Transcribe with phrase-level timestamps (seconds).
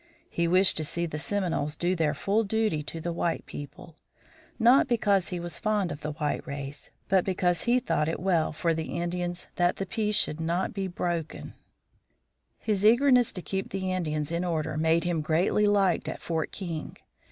[0.31, 3.97] He wished to see the Seminoles do their full duty to the white people,
[4.57, 8.51] not because he was fond of the white race, but because he thought it well
[8.51, 11.53] for the Indians that the peace should not be broken.
[11.53, 16.19] [Illustration: OSCEOLA] His eagerness to keep the Indians in order made him greatly liked at
[16.19, 16.97] Fort King.